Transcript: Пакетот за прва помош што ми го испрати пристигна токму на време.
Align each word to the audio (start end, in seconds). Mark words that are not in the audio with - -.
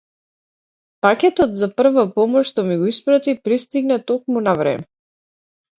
Пакетот 1.05 1.51
за 1.61 1.67
прва 1.81 2.05
помош 2.17 2.49
што 2.51 2.65
ми 2.71 2.81
го 2.81 2.91
испрати 2.95 3.39
пристигна 3.47 4.03
токму 4.11 4.47
на 4.49 4.59
време. 4.63 4.87